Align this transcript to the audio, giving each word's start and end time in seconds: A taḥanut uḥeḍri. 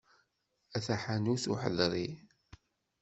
A 0.75 0.79
taḥanut 0.85 1.45
uḥeḍri. 1.51 2.07